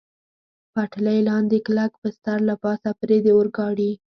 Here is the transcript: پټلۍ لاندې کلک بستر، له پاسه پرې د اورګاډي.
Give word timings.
پټلۍ 0.73 1.19
لاندې 1.29 1.57
کلک 1.65 1.91
بستر، 2.01 2.37
له 2.49 2.55
پاسه 2.63 2.89
پرې 2.99 3.17
د 3.25 3.27
اورګاډي. 3.35 3.91